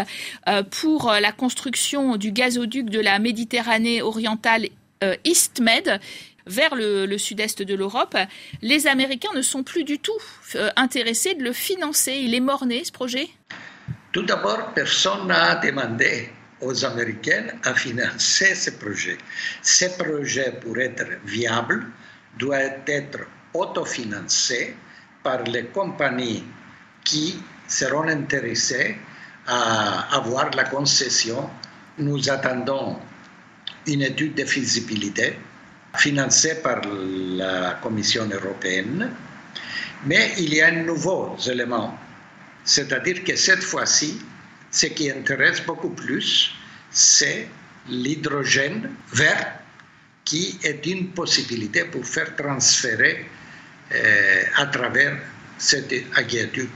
pour 0.70 1.12
la 1.12 1.32
construction 1.32 2.16
du 2.16 2.32
gazoduc 2.32 2.88
de 2.90 3.00
la 3.00 3.18
Méditerranée 3.18 4.02
orientale 4.02 4.68
EastMed 5.24 6.00
vers 6.46 6.74
le, 6.74 7.18
sud-est 7.18 7.62
de 7.62 7.74
l'Europe, 7.74 8.16
les 8.60 8.86
Américains 8.86 9.32
ne 9.34 9.42
sont 9.42 9.62
plus 9.62 9.84
du 9.84 9.98
tout 9.98 10.12
euh, 10.54 10.70
intéressés 10.76 11.34
de 11.34 11.42
le 11.42 11.52
financer. 11.52 12.12
Il 12.12 12.34
est 12.34 12.40
mort-né, 12.40 12.84
ce 12.84 12.92
projet? 12.92 13.28
Tout 14.12 14.22
d'abord, 14.22 14.72
personne 14.74 15.28
n'a 15.28 15.56
demandé 15.56 16.30
aux 16.60 16.84
Américains 16.84 17.46
à 17.64 17.74
financer 17.74 18.54
ce 18.54 18.70
projet. 18.70 19.18
Ce 19.62 19.86
projet, 20.02 20.52
pour 20.60 20.78
être 20.78 21.06
viable, 21.24 21.86
doit 22.38 22.62
être 22.86 23.20
autofinancé 23.54 24.76
par 25.22 25.42
les 25.44 25.66
compagnies 25.66 26.44
qui 27.04 27.42
seront 27.68 28.08
intéressées 28.08 28.96
à 29.46 30.14
avoir 30.16 30.50
la 30.50 30.64
concession. 30.64 31.50
Nous 31.98 32.30
attendons 32.30 32.98
une 33.86 34.02
étude 34.02 34.34
de 34.34 34.44
feasibilité 34.44 35.36
financé 35.96 36.56
par 36.62 36.80
la 36.84 37.78
Commission 37.82 38.28
européenne. 38.30 39.10
Mais 40.06 40.32
il 40.38 40.54
y 40.54 40.60
a 40.60 40.68
un 40.68 40.82
nouveau 40.82 41.36
élément, 41.46 41.96
c'est-à-dire 42.64 43.22
que 43.24 43.36
cette 43.36 43.62
fois-ci, 43.62 44.20
ce 44.70 44.86
qui 44.86 45.10
intéresse 45.10 45.60
beaucoup 45.64 45.90
plus, 45.90 46.50
c'est 46.90 47.48
l'hydrogène 47.88 48.90
vert, 49.12 49.58
qui 50.24 50.58
est 50.62 50.84
une 50.86 51.10
possibilité 51.10 51.84
pour 51.84 52.06
faire 52.06 52.34
transférer 52.36 53.26
euh, 53.94 54.42
à 54.56 54.66
travers 54.66 55.18
cet 55.58 55.92
aqueduc 56.14 56.70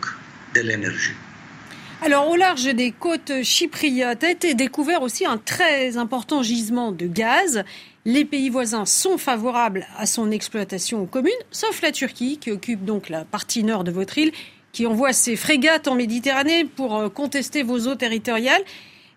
de 0.55 0.61
l'énergie. 0.61 1.15
Alors, 2.07 2.31
au 2.31 2.37
large 2.37 2.67
des 2.67 2.93
côtes 2.93 3.43
chypriotes 3.43 4.23
a 4.23 4.31
été 4.31 4.55
découvert 4.55 5.03
aussi 5.03 5.27
un 5.27 5.39
très 5.39 5.97
important 5.97 6.41
gisement 6.41 6.93
de 6.93 7.09
gaz. 7.09 7.65
Les 8.05 8.25
pays 8.25 8.49
voisins 8.49 8.85
sont 8.85 9.19
favorables 9.19 9.89
à 9.99 10.07
son 10.07 10.31
exploitation 10.31 11.03
aux 11.03 11.07
communes, 11.07 11.33
sauf 11.51 11.83
la 11.83 11.91
Turquie, 11.91 12.39
qui 12.39 12.53
occupe 12.53 12.85
donc 12.85 13.09
la 13.09 13.25
partie 13.25 13.65
nord 13.65 13.83
de 13.83 13.91
votre 13.91 14.19
île, 14.19 14.31
qui 14.71 14.87
envoie 14.87 15.13
ses 15.13 15.35
frégates 15.35 15.89
en 15.89 15.97
Méditerranée 15.97 16.65
pour 16.65 16.95
euh, 16.95 17.09
contester 17.09 17.65
vos 17.65 17.89
eaux 17.89 17.97
territoriales. 17.97 18.63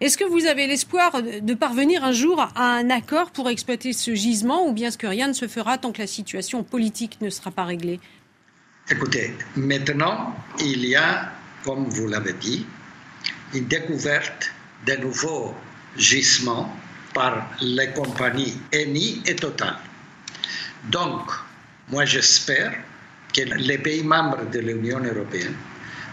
Est-ce 0.02 0.18
que 0.18 0.24
vous 0.24 0.48
avez 0.48 0.66
l'espoir 0.66 1.22
de 1.22 1.54
parvenir 1.54 2.04
un 2.04 2.12
jour 2.12 2.42
à 2.56 2.72
un 2.72 2.90
accord 2.90 3.30
pour 3.30 3.52
exploiter 3.52 3.94
ce 3.94 4.16
gisement 4.16 4.68
ou 4.68 4.74
bien 4.74 4.88
est-ce 4.88 4.98
que 4.98 5.06
rien 5.06 5.28
ne 5.28 5.34
se 5.34 5.48
fera 5.48 5.78
tant 5.78 5.92
que 5.92 6.02
la 6.02 6.08
situation 6.08 6.64
politique 6.64 7.22
ne 7.22 7.30
sera 7.30 7.52
pas 7.52 7.66
réglée? 7.66 8.00
Écoutez, 8.90 9.36
maintenant, 9.56 10.34
il 10.60 10.84
y 10.88 10.96
a, 10.96 11.32
comme 11.64 11.88
vous 11.88 12.08
l'avez 12.08 12.34
dit, 12.34 12.66
une 13.54 13.66
découverte 13.66 14.52
de 14.86 14.96
nouveaux 14.96 15.56
gisements 15.98 16.74
par 17.14 17.50
les 17.62 17.90
compagnies 17.92 18.60
Eni 18.72 19.22
et 19.26 19.36
Total. 19.36 19.76
Donc, 20.86 21.32
moi 21.90 22.06
j'espère 22.06 22.74
que 23.34 23.42
les 23.42 23.78
pays 23.78 24.04
membres 24.04 24.46
de 24.52 24.60
l'Union 24.60 25.00
européenne 25.04 25.56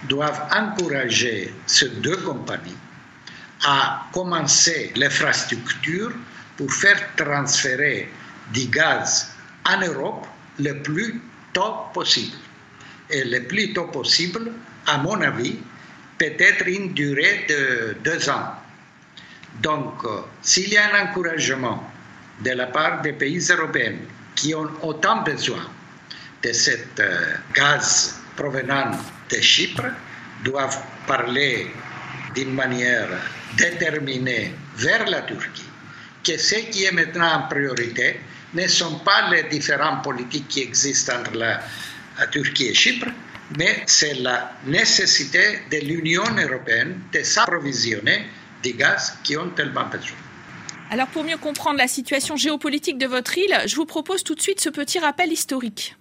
doivent 0.08 0.48
encourager 0.52 1.54
ces 1.66 1.88
deux 2.00 2.16
compagnies 2.18 2.76
à 3.64 4.06
commencer 4.12 4.92
l'infrastructure 4.96 6.12
pour 6.56 6.72
faire 6.72 7.00
transférer 7.16 8.10
du 8.52 8.66
gaz 8.66 9.34
en 9.64 9.80
Europe 9.80 10.26
le 10.58 10.72
plus 10.82 11.20
tôt 11.52 11.74
possible. 11.92 12.36
Et 13.10 13.24
le 13.24 13.44
plus 13.44 13.72
tôt 13.72 13.86
possible, 13.86 14.52
à 14.86 14.98
mon 14.98 15.20
avis, 15.20 15.58
peut-être 16.18 16.66
une 16.66 16.94
durée 16.94 17.46
de 17.48 17.96
deux 18.02 18.28
ans. 18.28 18.52
Donc, 19.62 20.04
euh, 20.04 20.20
s'il 20.42 20.68
y 20.68 20.76
a 20.76 20.94
un 20.94 21.06
encouragement 21.08 21.82
de 22.40 22.50
la 22.50 22.66
part 22.66 23.02
des 23.02 23.12
pays 23.12 23.40
européens 23.50 23.96
qui 24.34 24.54
ont 24.54 24.70
autant 24.82 25.22
besoin 25.22 25.70
de 26.42 26.52
ce 26.52 26.72
euh, 27.00 27.34
gaz 27.54 28.20
provenant 28.36 28.90
de 29.30 29.40
Chypre, 29.40 29.86
doivent 30.44 30.78
parler 31.06 31.68
d'une 32.34 32.52
manière 32.52 33.08
déterminée 33.56 34.52
vers 34.76 35.06
la 35.06 35.22
Turquie, 35.22 35.68
que 36.22 36.36
ce 36.36 36.56
qui 36.70 36.84
est 36.84 36.92
maintenant 36.92 37.32
en 37.32 37.48
priorité 37.48 38.20
ne 38.52 38.66
sont 38.66 38.98
pas 38.98 39.30
les 39.30 39.44
différentes 39.44 40.04
politiques 40.04 40.48
qui 40.48 40.60
existent 40.60 41.14
entre 41.18 41.34
la, 41.34 41.60
Turquie 42.30 42.68
et 42.68 42.74
Chypre, 42.74 43.08
mais 43.58 43.82
c'est 43.86 44.14
la 44.14 44.52
nécessité 44.66 45.60
de 45.70 45.78
l'Union 45.78 46.24
européenne 46.36 47.00
de 47.12 47.22
s'approvisionner 47.22 48.26
des 48.62 48.72
gaz 48.72 49.18
qui 49.22 49.36
ont 49.36 49.50
tellement 49.50 49.86
besoin. 49.86 50.16
Alors 50.90 51.08
pour 51.08 51.24
mieux 51.24 51.36
comprendre 51.36 51.78
la 51.78 51.88
situation 51.88 52.36
géopolitique 52.36 52.98
de 52.98 53.06
votre 53.06 53.36
île, 53.38 53.56
je 53.66 53.76
vous 53.76 53.86
propose 53.86 54.22
tout 54.22 54.34
de 54.34 54.40
suite 54.40 54.60
ce 54.60 54.68
petit 54.68 54.98
rappel 54.98 55.32
historique. 55.32 55.96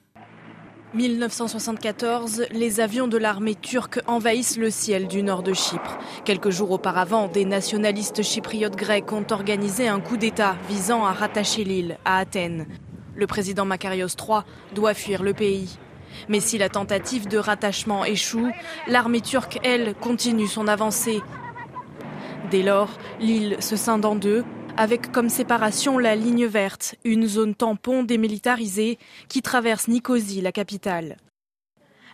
1974, 0.93 2.45
les 2.51 2.79
avions 2.79 3.07
de 3.07 3.17
l'armée 3.17 3.55
turque 3.55 3.99
envahissent 4.07 4.57
le 4.57 4.69
ciel 4.69 5.07
du 5.07 5.23
nord 5.23 5.43
de 5.43 5.53
Chypre. 5.53 5.97
Quelques 6.23 6.51
jours 6.51 6.71
auparavant, 6.71 7.27
des 7.27 7.43
nationalistes 7.43 8.23
chypriotes 8.23 8.77
grecs 8.77 9.11
ont 9.11 9.25
organisé 9.31 9.89
un 9.89 9.99
coup 9.99 10.15
d'État 10.15 10.55
visant 10.69 11.05
à 11.05 11.11
rattacher 11.11 11.65
l'île 11.65 11.97
à 12.05 12.19
Athènes. 12.19 12.65
Le 13.15 13.27
président 13.27 13.65
Makarios 13.65 14.07
III 14.07 14.41
doit 14.73 14.93
fuir 14.93 15.21
le 15.21 15.33
pays. 15.33 15.77
Mais 16.29 16.39
si 16.39 16.57
la 16.57 16.69
tentative 16.69 17.27
de 17.27 17.37
rattachement 17.37 18.05
échoue, 18.05 18.51
l'armée 18.87 19.21
turque, 19.21 19.59
elle, 19.63 19.95
continue 19.95 20.47
son 20.47 20.67
avancée. 20.67 21.21
Dès 22.51 22.63
lors, 22.63 22.89
l'île 23.19 23.57
se 23.59 23.75
scinde 23.75 24.05
en 24.05 24.15
deux 24.15 24.43
avec 24.77 25.11
comme 25.11 25.29
séparation 25.29 25.97
la 25.97 26.15
ligne 26.15 26.45
verte, 26.45 26.95
une 27.03 27.27
zone 27.27 27.55
tampon 27.55 28.03
démilitarisée 28.03 28.97
qui 29.29 29.41
traverse 29.41 29.87
Nicosie, 29.87 30.41
la 30.41 30.51
capitale. 30.51 31.17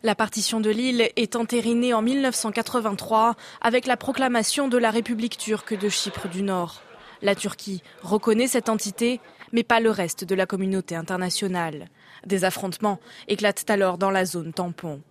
La 0.04 0.16
partition 0.16 0.60
de 0.60 0.70
l'île 0.70 1.10
est 1.16 1.36
entérinée 1.36 1.94
en 1.94 2.02
1983 2.02 3.36
avec 3.62 3.86
la 3.86 3.98
proclamation 3.98 4.68
de 4.68 4.78
la 4.78 4.90
République 4.90 5.38
turque 5.38 5.78
de 5.78 5.90
Chypre 5.90 6.28
du 6.28 6.42
Nord. 6.42 6.82
La 7.22 7.36
Turquie 7.36 7.84
reconnaît 8.02 8.48
cette 8.48 8.70
entité, 8.70 9.20
mais 9.52 9.64
pas 9.64 9.80
le 9.80 9.92
reste 9.92 10.24
de 10.24 10.34
la 10.34 10.48
communauté 10.48 10.96
internationale. 10.96 11.88
Des 12.26 12.44
affrontements 12.44 13.00
éclatent 13.28 13.70
alors 13.70 13.98
dans 13.98 14.12
la 14.12 14.26
zone 14.26 14.54
tampon. 14.54 15.02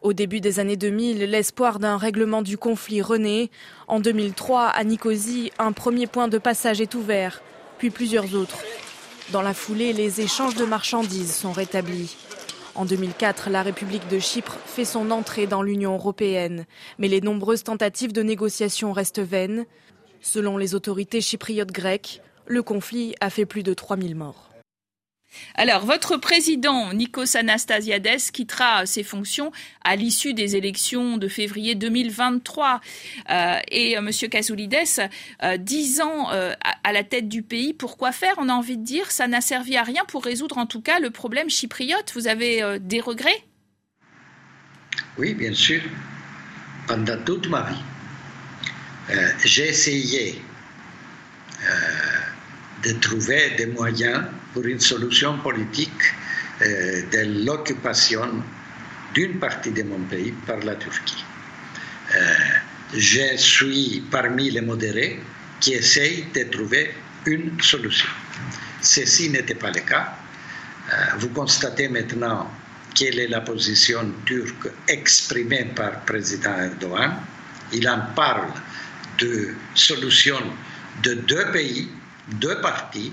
Au 0.00 0.12
début 0.12 0.40
des 0.40 0.60
années 0.60 0.76
2000, 0.76 1.18
l'espoir 1.24 1.80
d'un 1.80 1.96
règlement 1.96 2.42
du 2.42 2.56
conflit 2.56 3.02
renaît. 3.02 3.50
En 3.88 3.98
2003, 3.98 4.66
à 4.66 4.84
Nicosie, 4.84 5.50
un 5.58 5.72
premier 5.72 6.06
point 6.06 6.28
de 6.28 6.38
passage 6.38 6.80
est 6.80 6.94
ouvert, 6.94 7.42
puis 7.78 7.90
plusieurs 7.90 8.34
autres. 8.34 8.58
Dans 9.32 9.42
la 9.42 9.54
foulée, 9.54 9.92
les 9.92 10.20
échanges 10.20 10.54
de 10.54 10.64
marchandises 10.64 11.34
sont 11.34 11.52
rétablis. 11.52 12.16
En 12.76 12.84
2004, 12.84 13.50
la 13.50 13.62
République 13.62 14.06
de 14.06 14.20
Chypre 14.20 14.56
fait 14.64 14.84
son 14.84 15.10
entrée 15.10 15.48
dans 15.48 15.62
l'Union 15.62 15.94
européenne, 15.94 16.64
mais 16.98 17.08
les 17.08 17.20
nombreuses 17.20 17.64
tentatives 17.64 18.12
de 18.12 18.22
négociation 18.22 18.92
restent 18.92 19.18
vaines. 19.18 19.66
Selon 20.20 20.56
les 20.56 20.76
autorités 20.76 21.20
chypriotes 21.20 21.72
grecques, 21.72 22.22
le 22.46 22.62
conflit 22.62 23.16
a 23.20 23.30
fait 23.30 23.46
plus 23.46 23.64
de 23.64 23.74
3000 23.74 24.14
morts. 24.14 24.47
Alors, 25.54 25.84
votre 25.84 26.16
président, 26.16 26.92
Nikos 26.94 27.36
Anastasiades, 27.36 28.30
quittera 28.32 28.86
ses 28.86 29.02
fonctions 29.02 29.52
à 29.84 29.96
l'issue 29.96 30.34
des 30.34 30.56
élections 30.56 31.16
de 31.16 31.28
février 31.28 31.74
2023. 31.74 32.80
Euh, 33.30 33.58
et 33.70 33.96
euh, 33.96 34.00
Monsieur 34.00 34.28
Kazoulides, 34.28 35.10
euh, 35.42 35.56
dix 35.56 36.00
ans 36.00 36.28
à, 36.28 36.92
la 36.92 37.04
tête 37.04 37.28
du 37.28 37.42
pays, 37.42 37.74
pourquoi 37.74 38.12
faire 38.12 38.34
On 38.38 38.48
a 38.48 38.52
envie 38.52 38.76
de 38.76 38.84
dire, 38.84 39.10
ça 39.10 39.26
n'a 39.28 39.40
servi 39.40 39.76
à 39.76 39.82
rien 39.82 40.04
pour 40.06 40.24
résoudre 40.24 40.58
en 40.58 40.66
tout 40.66 40.80
cas 40.80 40.98
le 41.00 41.10
problème 41.10 41.50
chypriote. 41.50 42.12
Vous 42.14 42.28
avez 42.28 42.78
des 42.80 43.00
regrets? 43.00 43.44
Oui, 45.18 45.34
bien 45.34 45.52
sûr. 45.52 45.82
Pendant 46.86 47.22
toute 47.24 47.48
ma 47.48 47.68
vie, 47.70 49.16
j'ai 49.44 49.68
essayé 49.68 50.40
de 52.84 52.92
trouver 52.92 53.50
des 53.56 53.66
moyens 53.66 54.24
pour 54.58 54.66
une 54.66 54.80
solution 54.80 55.38
politique 55.38 56.02
euh, 56.62 57.02
de 57.12 57.44
l'occupation 57.46 58.42
d'une 59.14 59.38
partie 59.38 59.70
de 59.70 59.84
mon 59.84 60.00
pays 60.00 60.34
par 60.48 60.58
la 60.64 60.74
Turquie. 60.74 61.24
Euh, 62.16 62.34
je 62.92 63.36
suis 63.36 64.02
parmi 64.10 64.50
les 64.50 64.60
modérés 64.60 65.20
qui 65.60 65.74
essayent 65.74 66.26
de 66.34 66.42
trouver 66.50 66.92
une 67.26 67.52
solution. 67.62 68.08
Ceci 68.82 69.30
n'était 69.30 69.54
pas 69.54 69.70
le 69.70 69.78
cas. 69.82 70.14
Euh, 70.92 70.94
vous 71.18 71.28
constatez 71.28 71.88
maintenant 71.88 72.50
quelle 72.96 73.20
est 73.20 73.28
la 73.28 73.42
position 73.42 74.12
turque 74.26 74.70
exprimée 74.88 75.66
par 75.76 75.90
le 75.92 75.98
président 76.04 76.58
Erdogan. 76.58 77.12
Il 77.72 77.88
en 77.88 78.00
parle 78.16 78.48
de 79.20 79.54
solution 79.76 80.40
de 81.04 81.14
deux 81.14 81.46
pays 81.52 81.88
deux 82.40 82.60
parties 82.60 83.12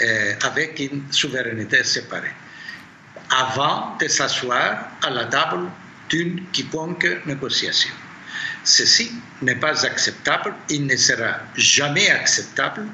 euh, 0.00 0.34
avec 0.42 0.78
une 0.80 1.02
souveraineté 1.10 1.82
séparée, 1.84 2.34
avant 3.30 3.96
de 4.00 4.08
s'asseoir 4.08 4.90
à 5.02 5.10
la 5.10 5.24
table 5.26 5.68
d'une 6.08 6.42
quiconque 6.52 7.06
négociation. 7.26 7.90
Ceci 8.64 9.12
n'est 9.42 9.56
pas 9.56 9.84
acceptable, 9.84 10.54
il 10.68 10.86
ne 10.86 10.96
sera 10.96 11.40
jamais 11.56 12.10
acceptable, 12.10 12.86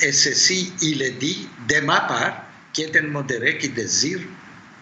et 0.00 0.12
ceci, 0.12 0.72
il 0.82 1.02
est 1.02 1.18
dit 1.18 1.48
de 1.68 1.80
ma 1.80 2.00
part, 2.00 2.42
qui 2.72 2.82
est 2.82 2.96
un 2.96 3.06
modéré 3.06 3.58
qui 3.58 3.68
désire 3.68 4.20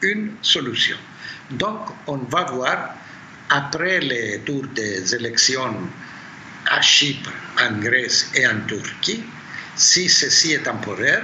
une 0.00 0.32
solution. 0.42 0.96
Donc, 1.50 1.88
on 2.06 2.16
va 2.16 2.44
voir, 2.44 2.94
après 3.50 4.00
les 4.00 4.40
tours 4.40 4.66
des 4.68 5.14
élections 5.14 5.76
à 6.70 6.80
Chypre, 6.80 7.30
en 7.60 7.78
Grèce 7.78 8.30
et 8.34 8.46
en 8.46 8.60
Turquie, 8.66 9.22
si 9.76 10.08
ceci 10.08 10.52
est 10.52 10.62
temporaire 10.62 11.22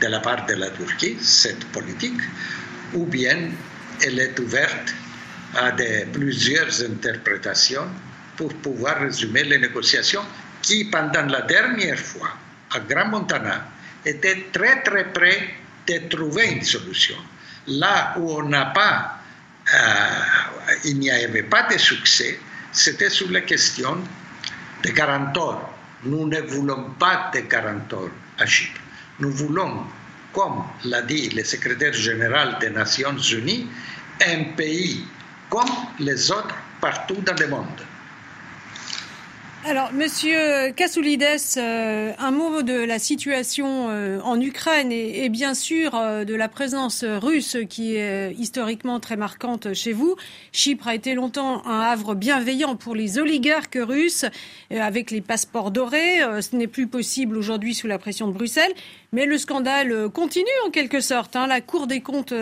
de 0.00 0.06
la 0.08 0.20
part 0.20 0.46
de 0.46 0.54
la 0.54 0.70
Turquie, 0.70 1.16
cette 1.20 1.64
politique, 1.66 2.20
ou 2.92 3.06
bien 3.06 3.50
elle 4.02 4.18
est 4.18 4.38
ouverte 4.38 4.94
à 5.56 5.70
de, 5.72 6.06
plusieurs 6.12 6.82
interprétations 6.82 7.86
pour 8.36 8.52
pouvoir 8.54 9.00
résumer 9.00 9.44
les 9.44 9.58
négociations 9.58 10.24
qui, 10.62 10.84
pendant 10.86 11.26
la 11.26 11.42
dernière 11.42 11.98
fois, 11.98 12.30
à 12.72 12.80
Grand 12.80 13.06
Montana, 13.06 13.68
étaient 14.04 14.46
très 14.52 14.82
très 14.82 15.12
près 15.12 15.54
de 15.86 16.08
trouver 16.08 16.46
une 16.46 16.62
solution. 16.64 17.16
Là 17.66 18.14
où 18.18 18.32
on 18.32 18.48
n'a 18.48 18.66
pas, 18.66 19.18
euh, 19.72 20.78
il 20.84 20.98
n'y 20.98 21.10
avait 21.10 21.44
pas 21.44 21.68
de 21.70 21.78
succès, 21.78 22.38
c'était 22.72 23.10
sur 23.10 23.30
la 23.30 23.42
question 23.42 23.98
de 24.82 24.90
garantor 24.90 25.70
Nous 26.04 26.26
ne 26.28 26.40
voulons 26.40 26.90
pas 26.98 27.30
de 27.32 27.40
40 27.40 27.92
heures 27.94 28.10
à 28.38 28.44
Chypre. 28.44 28.80
Nous 29.20 29.30
voulons, 29.30 29.84
comme 30.32 30.64
l'a 30.84 31.02
dit 31.02 31.30
le 31.30 31.44
secrétaire 31.44 31.92
général 31.92 32.58
des 32.60 32.70
Nations 32.70 33.16
Unies, 33.16 33.68
un 34.26 34.44
pays 34.56 35.06
comme 35.48 35.70
les 36.00 36.30
autres 36.32 36.54
partout 36.80 37.16
dans 37.24 37.36
le 37.38 37.48
monde. 37.48 37.80
Alors, 39.66 39.94
Monsieur 39.94 40.72
Kassoulides, 40.76 41.24
euh, 41.56 42.12
un 42.18 42.30
mot 42.32 42.60
de 42.60 42.74
la 42.74 42.98
situation 42.98 43.88
euh, 43.88 44.20
en 44.20 44.38
Ukraine 44.38 44.92
et, 44.92 45.30
bien 45.30 45.54
sûr 45.54 45.94
euh, 45.94 46.24
de 46.24 46.34
la 46.34 46.48
présence 46.48 47.02
russe 47.02 47.56
qui 47.70 47.96
est 47.96 48.34
historiquement 48.34 49.00
très 49.00 49.16
marquante 49.16 49.72
chez 49.72 49.94
vous. 49.94 50.16
Chypre 50.52 50.88
a 50.88 50.94
été 50.94 51.14
longtemps 51.14 51.66
un 51.66 51.80
havre 51.80 52.14
bienveillant 52.14 52.76
pour 52.76 52.94
les 52.94 53.18
oligarques 53.18 53.78
russes 53.80 54.26
avec 54.70 55.10
les 55.10 55.22
passeports 55.22 55.70
dorés. 55.70 56.18
ce 56.42 56.54
n'est 56.56 56.66
plus 56.66 56.86
possible 56.86 57.34
aujourd'hui 57.34 57.74
sous 57.74 57.86
la 57.86 57.98
pression 57.98 58.28
de 58.28 58.34
Bruxelles. 58.34 58.72
Mais 59.12 59.24
le 59.24 59.38
scandale 59.38 60.10
continue 60.10 60.44
en 60.66 60.70
quelque 60.70 61.00
sorte. 61.00 61.36
Hein. 61.36 61.46
La 61.46 61.62
Cour 61.62 61.86
des 61.86 62.00
comptes 62.00 62.34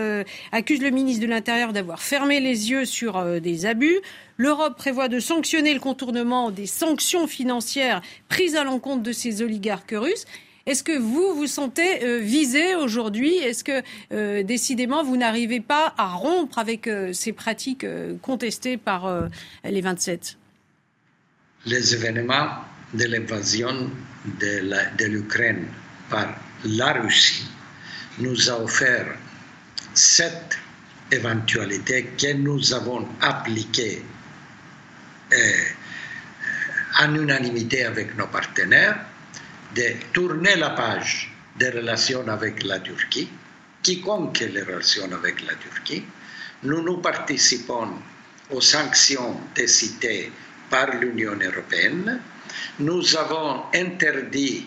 accuse 0.50 0.80
le 0.80 0.90
ministre 0.90 1.22
de 1.22 1.28
l'Intérieur 1.28 1.72
d'avoir 1.72 2.02
fermé 2.02 2.40
les 2.40 2.70
yeux 2.70 2.84
sur 2.84 3.22
des 3.40 3.66
abus. 3.66 4.00
L'Europe 4.36 4.76
prévoit 4.76 5.08
de 5.08 5.20
sanctionner 5.20 5.74
le 5.74 5.80
contournement 5.80 6.50
des 6.50 6.66
sanctions 6.66 7.26
financières 7.26 8.02
prises 8.28 8.56
à 8.56 8.64
l'encontre 8.64 9.02
de 9.02 9.12
ces 9.12 9.42
oligarques 9.42 9.94
russes. 9.94 10.24
Est-ce 10.64 10.84
que 10.84 10.96
vous 10.96 11.34
vous 11.34 11.46
sentez 11.46 12.04
euh, 12.04 12.18
visé 12.18 12.76
aujourd'hui? 12.76 13.34
Est-ce 13.36 13.64
que 13.64 13.82
euh, 14.12 14.42
décidément 14.44 15.02
vous 15.02 15.16
n'arrivez 15.16 15.60
pas 15.60 15.92
à 15.98 16.06
rompre 16.08 16.58
avec 16.58 16.86
euh, 16.86 17.12
ces 17.12 17.32
pratiques 17.32 17.86
contestées 18.22 18.76
par 18.76 19.28
les 19.64 19.80
27 19.80 20.38
Les 21.66 21.94
événements 21.94 22.48
de 22.94 23.04
l'invasion 23.06 23.90
de 24.40 25.04
l'Ukraine 25.04 25.66
par 26.08 26.36
la 26.64 26.92
Russie 26.92 27.46
nous 28.18 28.50
a 28.50 28.60
offert 28.60 29.06
cette 29.94 30.58
éventualité 31.10 32.10
que 32.18 32.34
nous 32.34 32.72
avons 32.72 33.06
appliquée 33.20 34.02
en 37.00 37.14
unanimité 37.14 37.84
avec 37.84 38.16
nos 38.16 38.26
partenaires, 38.26 38.98
de 39.74 39.94
tourner 40.12 40.56
la 40.56 40.70
page 40.70 41.30
des 41.58 41.70
relations 41.70 42.26
avec 42.28 42.62
la 42.64 42.80
Turquie, 42.80 43.28
quiconque 43.82 44.40
les 44.40 44.62
relations 44.62 45.10
avec 45.12 45.42
la 45.46 45.54
Turquie. 45.54 46.04
Nous 46.62 46.82
nous 46.82 46.98
participons 46.98 47.88
aux 48.50 48.60
sanctions 48.60 49.40
décidées 49.54 50.30
par 50.70 50.94
l'Union 50.96 51.36
européenne. 51.40 52.20
Nous 52.78 53.16
avons 53.16 53.64
interdit 53.74 54.66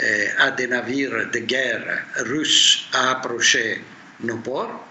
euh, 0.00 0.26
à 0.38 0.50
des 0.50 0.66
navires 0.66 1.30
de 1.30 1.38
guerre 1.40 2.04
russes 2.16 2.88
à 2.92 3.10
approcher 3.12 3.80
nos 4.20 4.38
ports 4.38 4.86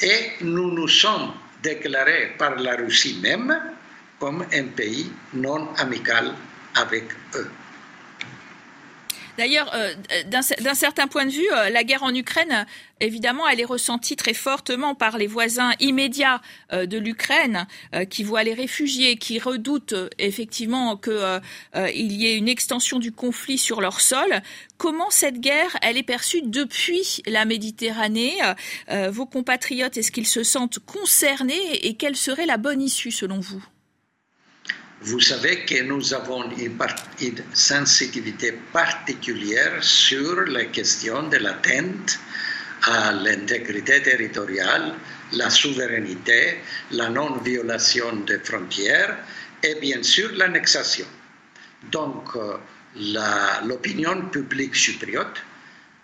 et 0.00 0.32
nous 0.42 0.72
nous 0.72 0.88
sommes 0.88 1.32
déclarés 1.62 2.34
par 2.38 2.56
la 2.56 2.76
Russie 2.76 3.18
même 3.22 3.75
comme 4.18 4.44
un 4.52 4.64
pays 4.64 5.10
non 5.34 5.68
amical 5.76 6.34
avec 6.74 7.04
eux. 7.34 7.50
D'ailleurs, 9.38 9.70
euh, 9.74 9.92
d'un 10.30 10.74
certain 10.74 11.08
point 11.08 11.26
de 11.26 11.30
vue, 11.30 11.48
euh, 11.52 11.68
la 11.68 11.84
guerre 11.84 12.02
en 12.02 12.14
Ukraine, 12.14 12.66
évidemment, 13.00 13.46
elle 13.46 13.60
est 13.60 13.66
ressentie 13.66 14.16
très 14.16 14.32
fortement 14.32 14.94
par 14.94 15.18
les 15.18 15.26
voisins 15.26 15.72
immédiats 15.78 16.40
euh, 16.72 16.86
de 16.86 16.96
l'Ukraine, 16.96 17.66
qui 18.10 18.24
voient 18.24 18.42
les 18.42 18.54
réfugiés, 18.54 19.16
qui 19.16 19.38
redoutent 19.38 19.94
effectivement 20.18 20.96
qu'il 20.96 22.12
y 22.12 22.26
ait 22.26 22.36
une 22.36 22.48
extension 22.48 22.98
du 22.98 23.12
conflit 23.12 23.58
sur 23.58 23.80
leur 23.80 24.00
sol. 24.00 24.40
Comment 24.78 25.10
cette 25.10 25.40
guerre, 25.40 25.76
elle 25.82 25.96
est 25.96 26.02
perçue 26.02 26.42
depuis 26.42 27.22
la 27.26 27.44
Méditerranée? 27.44 28.34
Vos 29.08 29.26
compatriotes, 29.26 29.96
est-ce 29.96 30.12
qu'ils 30.12 30.26
se 30.26 30.42
sentent 30.42 30.78
concernés 30.80 31.86
et 31.86 31.94
quelle 31.94 32.16
serait 32.16 32.46
la 32.46 32.56
bonne 32.56 32.82
issue 32.82 33.10
selon 33.10 33.40
vous? 33.40 33.64
Vous 35.06 35.20
savez 35.20 35.64
que 35.64 35.82
nous 35.84 36.12
avons 36.14 36.50
une, 36.50 37.44
sensibilité 37.52 38.52
particulière 38.72 39.78
sur 39.80 40.40
la 40.46 40.64
question 40.64 41.28
de 41.28 41.36
l'atteinte 41.36 42.18
à 42.82 43.12
l'intégrité 43.12 44.02
territoriale, 44.02 44.94
la 45.32 45.48
souveraineté, 45.48 46.58
la 46.90 47.08
non-violation 47.08 48.16
des 48.26 48.40
frontières 48.40 49.16
et 49.62 49.76
bien 49.76 50.02
sûr 50.02 50.32
l'annexation. 50.34 51.06
Donc 51.92 52.34
euh, 52.34 52.56
l'opinion 53.64 54.28
publique 54.28 54.74
chypriote 54.74 55.40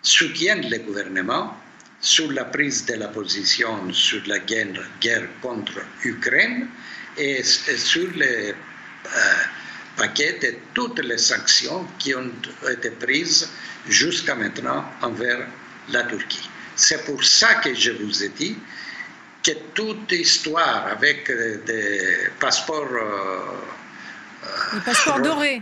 soutient 0.01 0.55
le 0.55 0.77
gouvernement 0.77 1.57
sur 1.99 2.31
la 2.31 2.45
prise 2.45 2.85
de 2.85 2.93
la 2.93 3.09
position 3.09 3.91
sur 3.91 4.21
la 4.27 4.39
guerre, 4.39 5.27
contre 5.41 5.81
l'Ukraine 6.03 6.69
et 7.17 7.43
sur 7.43 8.09
les 8.15 8.53
paquet 9.95 10.39
de 10.41 10.55
toutes 10.73 10.99
les 10.99 11.17
sanctions 11.17 11.87
qui 11.99 12.15
ont 12.15 12.31
été 12.69 12.91
prises 12.91 13.49
jusqu'à 13.87 14.35
maintenant 14.35 14.85
envers 15.01 15.47
la 15.89 16.03
Turquie. 16.03 16.49
C'est 16.75 17.05
pour 17.05 17.23
ça 17.23 17.55
que 17.55 17.73
je 17.73 17.91
vous 17.91 18.23
ai 18.23 18.29
dit 18.29 18.57
que 19.43 19.51
toute 19.73 20.11
histoire 20.11 20.87
avec 20.87 21.27
des 21.27 22.29
passeports... 22.39 22.87
Euh, 22.91 24.79
passeports 24.85 25.21
dorés. 25.21 25.61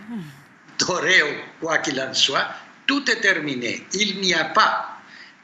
Dorés 0.79 1.23
ou 1.23 1.35
quoi 1.59 1.79
qu'il 1.79 1.99
en 1.99 2.13
soit, 2.13 2.47
tout 2.87 3.09
est 3.09 3.19
terminé. 3.19 3.85
Il 3.93 4.21
n'y 4.21 4.33
a 4.33 4.45
pas 4.45 4.97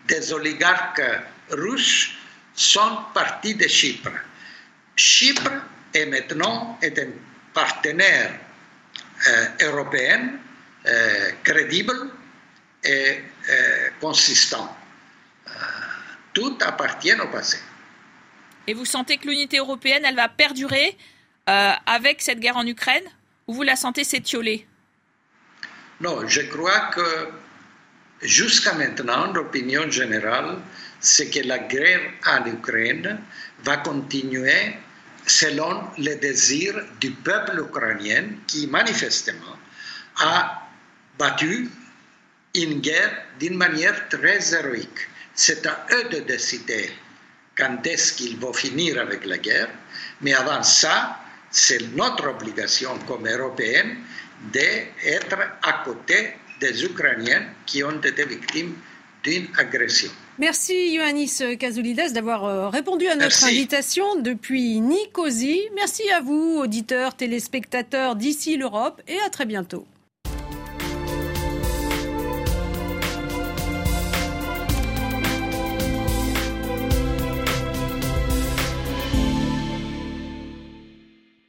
des 0.07 0.31
oligarques 0.31 1.01
russes 1.49 2.11
sont 2.55 2.97
partis 3.13 3.55
de 3.55 3.67
Chypre. 3.67 4.11
Chypre 4.95 5.51
est 5.93 6.05
maintenant 6.05 6.79
est 6.81 6.97
un 6.97 7.11
partenaire 7.57 8.39
euh, 9.27 9.45
européen 9.61 10.33
euh, 10.85 11.31
crédible 11.43 12.11
et 12.83 13.17
euh, 13.49 13.89
consistant. 13.99 14.69
tout 16.33 16.55
appartient 16.61 17.19
au 17.19 17.29
passé. 17.29 17.57
Et 18.67 18.75
vous 18.75 18.85
sentez 18.85 19.17
que 19.17 19.27
l'unité 19.27 19.57
européenne, 19.57 20.03
elle 20.05 20.15
va 20.15 20.29
perdurer 20.29 20.95
avec 21.47 22.21
cette 22.21 22.39
guerre 22.39 22.57
en 22.57 22.67
Ukraine 22.67 23.07
ou 23.47 23.53
vous 23.53 23.63
la 23.63 23.75
sentez 23.75 24.03
s'étioler? 24.03 24.67
Non, 26.01 26.27
je 26.27 26.41
crois 26.53 26.91
que 26.95 27.09
jusqu'à 28.21 28.73
maintenant, 28.73 29.31
l'opinion 29.33 29.89
générale, 29.89 30.59
c'est 30.99 31.29
que 31.31 31.47
la 31.47 31.59
guerre 31.59 32.03
en 32.27 32.45
Ukraine 32.45 33.19
va 33.63 33.77
continuer 33.77 34.75
selon 35.27 35.83
les 35.97 36.15
désirs 36.15 36.83
du 36.99 37.11
peuple 37.11 37.59
ukrainien 37.59 38.25
qui 38.47 38.67
manifestement 38.67 39.57
a 40.17 40.67
battu 41.19 41.69
une 42.55 42.79
guerre 42.79 43.25
d'une 43.39 43.57
manière 43.57 44.09
très 44.09 44.53
héroïque. 44.53 45.07
C'est 45.35 45.65
à 45.67 45.85
eux 45.91 46.09
de 46.09 46.19
décider 46.21 46.89
quand 47.55 47.85
est-ce 47.85 48.13
qu'ils 48.13 48.37
vont 48.37 48.53
finir 48.53 48.99
avec 48.99 49.25
la 49.25 49.37
guerre, 49.37 49.69
mais 50.21 50.33
avant 50.33 50.63
ça, 50.63 51.19
c'est 51.51 51.81
notre 51.95 52.27
obligation 52.27 52.97
comme 53.07 53.27
Européenne 53.27 53.97
d'être 54.51 55.37
à 55.63 55.83
côté 55.83 56.33
des 56.59 56.83
Ukrainiens 56.83 57.47
qui 57.65 57.83
ont 57.83 58.01
été 58.01 58.25
victimes 58.25 58.75
d'une 59.23 59.47
agression. 59.57 60.11
Merci 60.39 60.93
Ioannis 60.93 61.41
Kazoulides 61.57 62.13
d'avoir 62.13 62.45
euh, 62.45 62.69
répondu 62.69 63.07
à 63.07 63.15
notre 63.15 63.43
invitation 63.45 64.19
depuis 64.21 64.79
Nicosie. 64.79 65.61
Merci 65.73 66.07
à 66.11 66.21
vous, 66.21 66.59
auditeurs, 66.59 67.15
téléspectateurs 67.15 68.15
d'ici 68.15 68.55
l'Europe 68.55 69.01
et 69.07 69.17
à 69.25 69.29
très 69.31 69.45
bientôt. 69.45 69.85